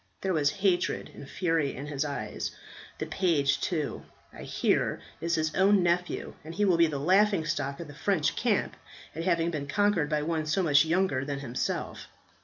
[0.21, 2.35] There was hatred and fury in his eye.
[2.97, 4.01] The page too,
[4.33, 7.93] I hear, is his own nephew, and he will be the laughing stock of the
[7.93, 8.75] French camp
[9.15, 12.07] at having been conquered by one so much younger than himself.